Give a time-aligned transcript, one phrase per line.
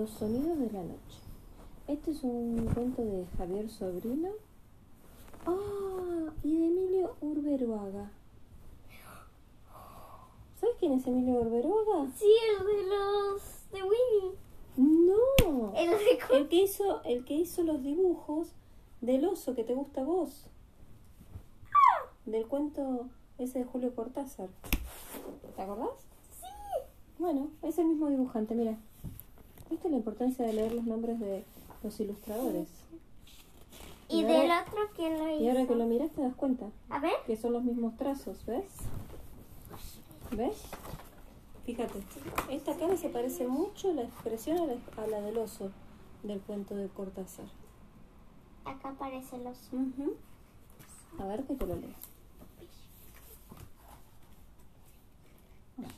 [0.00, 1.18] Los sonidos de la noche.
[1.86, 4.30] Este es un cuento de Javier Sobrino.
[5.44, 8.10] Ah, y de Emilio Urberuaga.
[10.58, 12.10] ¿Sabes quién es Emilio Urberuaga?
[12.16, 13.42] Sí, el de los
[13.72, 14.38] de Winnie.
[14.78, 15.74] No.
[15.76, 18.54] El de El que hizo, el que hizo los dibujos
[19.02, 20.46] del oso que te gusta a vos.
[22.24, 24.48] Del cuento ese de Julio Cortázar.
[25.56, 25.90] ¿Te acordás?
[26.40, 26.46] Sí.
[27.18, 28.78] Bueno, es el mismo dibujante, mira.
[29.70, 31.44] ¿Viste la importancia de leer los nombres de
[31.82, 32.68] los ilustradores?
[34.08, 35.42] Y Y del ahora- otro quién lo hizo.
[35.44, 37.12] Y ahora que lo miras te das cuenta A ver.
[37.26, 38.64] que son los mismos trazos, ¿ves?
[40.32, 40.60] ¿Ves?
[41.64, 42.02] Fíjate,
[42.50, 45.70] esta cara se parece mucho la expresión a la, a la del oso
[46.24, 47.46] del cuento de Cortázar.
[48.64, 49.68] Acá aparece el oso.
[49.76, 50.14] Ujú.
[51.20, 51.94] A ver que te lo lees.
[55.76, 55.92] Bueno,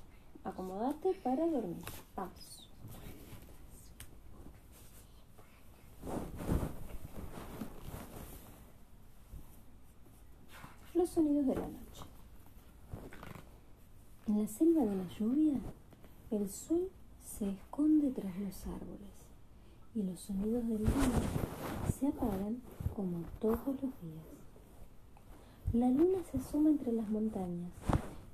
[0.44, 1.82] acomodate para dormir.
[2.14, 2.61] Vamos.
[11.02, 12.04] Los sonidos de la noche.
[14.28, 15.58] En la selva de la lluvia,
[16.30, 16.90] el sol
[17.24, 19.10] se esconde tras los árboles
[19.96, 22.62] y los sonidos del día se apagan
[22.94, 24.24] como todos los días.
[25.72, 27.72] La luna se asoma entre las montañas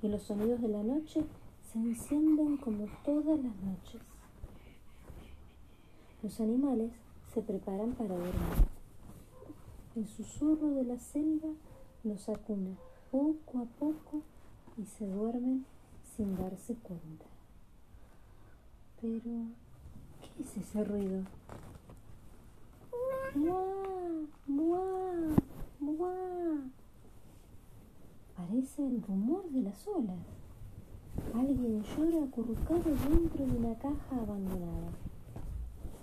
[0.02, 1.24] y los sonidos de la noche
[1.72, 4.02] se encienden como todas las noches.
[6.22, 6.92] Los animales
[7.32, 8.68] se preparan para dormir.
[9.96, 11.48] El susurro de la selva
[12.04, 12.76] los acuna
[13.10, 14.22] poco a poco
[14.76, 15.64] y se duermen
[16.16, 17.26] sin darse cuenta.
[19.00, 19.46] Pero,
[20.20, 21.22] ¿qué es ese ruido?
[23.34, 24.26] ¡Muah!
[24.46, 25.36] ¡Muah!
[25.80, 26.60] ¡Muah!
[28.36, 30.18] Parece el rumor de las olas.
[31.34, 34.90] Alguien llora acurrucado dentro de una caja abandonada.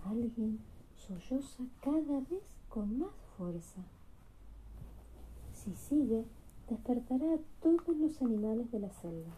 [0.06, 0.60] Alguien
[0.96, 3.82] solloza cada vez con más fuerza.
[5.66, 6.24] Si sigue,
[6.70, 9.34] despertará a todos los animales de la selva.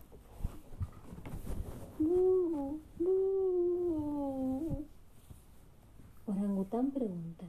[6.25, 7.45] Orangután pregunta,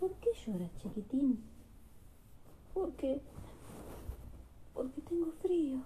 [0.00, 1.44] ¿por qué lloras, chiquitín?
[2.74, 3.20] Porque,
[4.74, 5.78] porque tengo frío.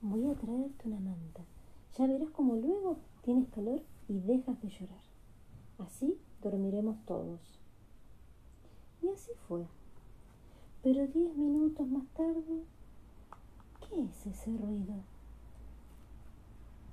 [0.00, 1.44] Voy a traerte una manta.
[1.98, 5.02] Ya verás como luego tienes calor y dejas de llorar.
[5.76, 7.60] Así dormiremos todos.
[9.02, 9.66] Y así fue.
[10.82, 12.64] Pero diez minutos más tarde,
[13.88, 14.94] ¿qué es ese ruido?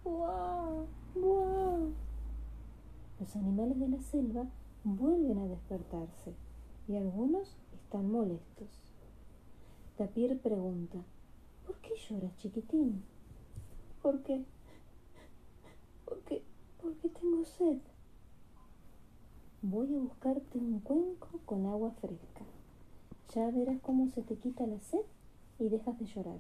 [0.03, 0.85] ¡Guau!
[1.15, 1.91] ¡Guau!
[3.19, 4.45] Los animales de la selva
[4.83, 6.35] vuelven a despertarse
[6.87, 8.69] y algunos están molestos.
[9.97, 10.99] Tapir pregunta,
[11.65, 13.03] ¿por qué lloras, chiquitín?
[14.03, 14.45] ¿Por qué?
[16.05, 16.43] Porque,
[16.79, 17.79] porque tengo sed.
[19.63, 22.45] Voy a buscarte un cuenco con agua fresca.
[23.35, 25.05] Ya verás cómo se te quita la sed
[25.59, 26.39] y dejas de llorar.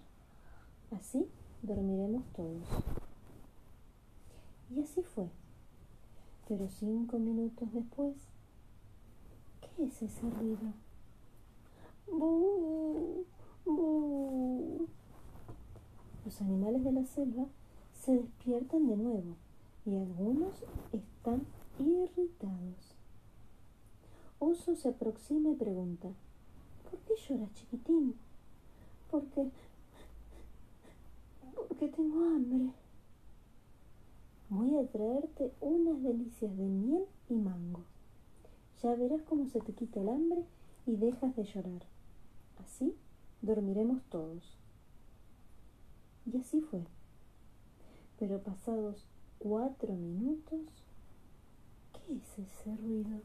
[0.89, 1.27] Así
[1.61, 2.67] dormiremos todos.
[4.71, 5.29] Y así fue.
[6.47, 8.15] Pero cinco minutos después,
[9.61, 10.73] ¿qué es ese ruido?
[12.07, 13.25] ¡Bu!
[13.65, 14.87] ¡Bu!
[16.25, 17.45] Los animales de la selva
[17.93, 19.35] se despiertan de nuevo
[19.85, 21.45] y algunos están
[21.77, 22.95] irritados.
[24.39, 26.09] Oso se aproxima y pregunta,
[26.89, 28.15] ¿por qué lloras, chiquitín?
[29.09, 29.49] Porque...
[31.55, 32.73] porque tengo hambre.
[34.49, 37.83] Voy a traerte unas delicias de miel y mango.
[38.81, 40.43] Ya verás cómo se te quita el hambre
[40.85, 41.83] y dejas de llorar.
[42.63, 42.95] Así
[43.41, 44.57] dormiremos todos.
[46.25, 46.83] Y así fue.
[48.17, 49.05] Pero pasados
[49.37, 50.61] cuatro minutos,
[51.93, 53.21] ¿qué es ese ruido?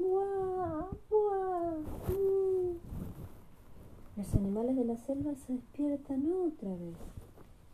[0.00, 0.88] ¡Buah!
[1.10, 1.76] ¡Buah!
[4.16, 6.96] Los animales de la selva se despiertan otra vez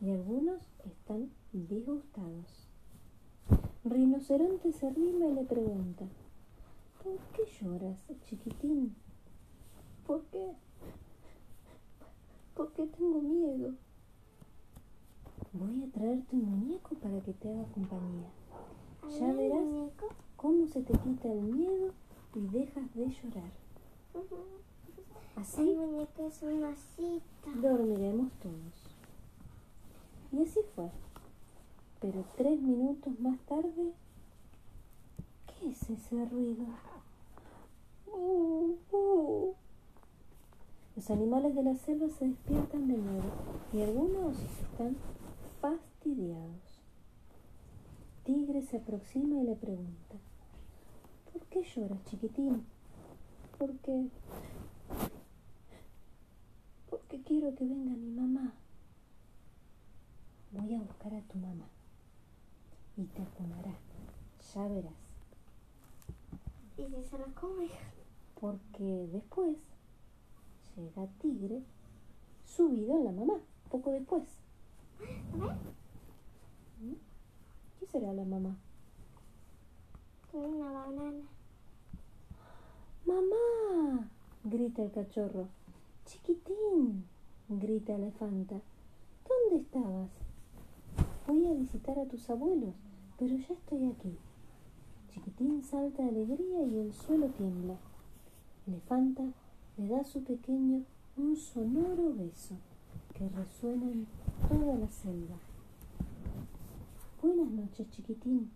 [0.01, 2.67] y algunos están disgustados.
[3.85, 6.05] Rinoceronte se arrima y le pregunta,
[7.05, 8.97] ¿por qué lloras, chiquitín?
[10.05, 10.53] ¿Por qué?
[12.57, 13.75] Porque tengo miedo.
[15.53, 18.29] Voy a traerte un muñeco para que te haga compañía.
[19.21, 19.93] Ya verás
[20.37, 21.93] cómo se te quita el miedo
[22.37, 23.51] y dejas de llorar.
[25.37, 27.51] Así El muñeco es una cita.
[27.63, 28.97] dormiremos todos.
[30.33, 30.91] Y así fue.
[32.01, 33.93] Pero tres minutos más tarde,
[35.47, 36.67] ¿qué es ese ruido?
[38.13, 39.55] Uh, uh.
[40.95, 43.31] Los animales de la selva se despiertan de nuevo
[43.73, 44.97] y algunos están
[45.61, 46.83] fastidiados.
[48.25, 50.26] Tigre se aproxima y le pregunta, ¿por
[51.57, 52.67] qué lloras, chiquitín?
[53.59, 54.09] Porque...
[56.91, 58.53] Porque quiero que venga mi mamá.
[60.53, 61.67] Voy a buscar a tu mamá
[62.97, 63.75] y te acunará,
[64.55, 64.93] ya verás.
[66.77, 67.69] ¿Y si se lo come?
[68.39, 69.57] Porque después
[70.77, 71.63] llega Tigre
[72.45, 74.25] subido en la mamá, poco después.
[76.83, 76.93] ¿Mm?
[77.81, 78.57] ¿Qué será la mamá?
[80.33, 81.36] Una banana.
[83.07, 84.11] ¡Mamá!
[84.43, 85.47] grita el cachorro.
[86.07, 87.05] Chiquitín,
[87.49, 88.61] grita Elefanta.
[89.29, 90.11] ¿Dónde estabas?
[91.29, 92.75] Voy a visitar a tus abuelos,
[93.17, 94.17] pero ya estoy aquí.
[95.13, 97.77] Chiquitín salta de alegría y el suelo tiembla.
[98.67, 99.23] Elefanta
[99.77, 100.83] le da a su pequeño
[101.17, 102.57] un sonoro beso
[103.15, 104.07] que resuena en
[104.49, 105.37] toda la selva.
[107.23, 108.51] Buenas noches, chiquitín.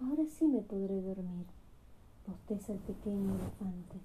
[0.00, 1.46] Ahora sí me podré dormir,
[2.26, 3.98] bosteza el pequeño elefante.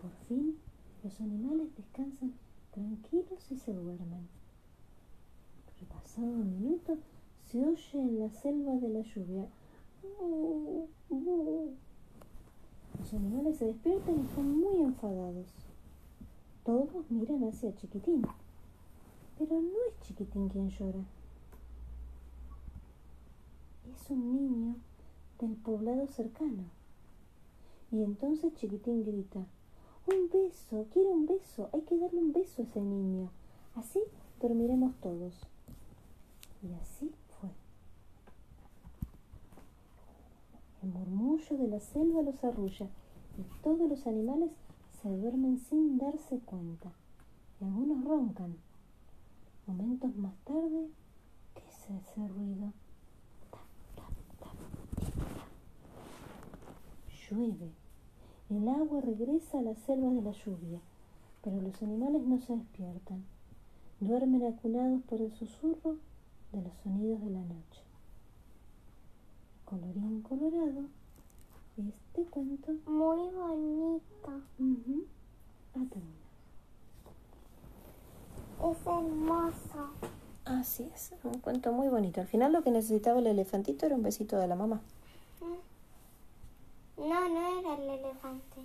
[0.00, 0.56] Por fin
[1.02, 2.34] los animales descansan
[2.72, 4.28] tranquilos y se duermen.
[5.66, 6.98] Pero pasado un minuto
[7.46, 9.46] se oye en la selva de la lluvia.
[12.98, 15.46] Los animales se despiertan y están muy enfadados.
[16.64, 18.22] Todos miran hacia Chiquitín,
[19.38, 21.04] pero no es Chiquitín quien llora.
[23.94, 24.76] Es un niño
[25.38, 26.64] del poblado cercano.
[27.94, 29.38] Y entonces Chiquitín grita,
[30.08, 33.30] un beso, quiero un beso, hay que darle un beso a ese niño.
[33.76, 34.00] Así
[34.40, 35.32] dormiremos todos.
[36.60, 37.50] Y así fue.
[40.82, 42.88] El murmullo de la selva los arrulla
[43.38, 44.50] y todos los animales
[45.00, 46.90] se duermen sin darse cuenta.
[47.60, 48.56] Y algunos roncan.
[49.68, 50.88] Momentos más tarde,
[51.54, 52.72] ¿qué es ese ruido?
[57.30, 57.73] Llueve.
[58.54, 60.78] El agua regresa a la selva de la lluvia,
[61.42, 63.24] pero los animales no se despiertan.
[63.98, 65.96] Duermen acunados por el susurro
[66.52, 67.82] de los sonidos de la noche.
[69.64, 70.84] Colorín colorado,
[71.76, 74.30] este cuento Muy bonito.
[74.60, 75.04] ujú,
[75.72, 76.24] ha terminado.
[78.70, 79.90] Es hermoso.
[80.44, 82.20] Así es, un cuento muy bonito.
[82.20, 84.80] Al final lo que necesitaba el elefantito era un besito de la mamá.
[87.04, 88.62] No, no era el elefante.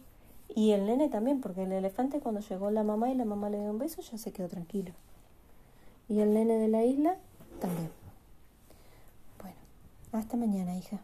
[0.55, 3.59] Y el nene también, porque el elefante cuando llegó la mamá y la mamá le
[3.59, 4.93] dio un beso ya se quedó tranquilo.
[6.07, 7.17] Y el nene de la isla
[7.59, 7.91] también.
[9.41, 9.57] Bueno,
[10.13, 10.99] hasta mañana, hija.